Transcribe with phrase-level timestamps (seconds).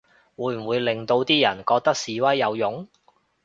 [0.35, 2.87] 會唔會令到啲人覺得示威有用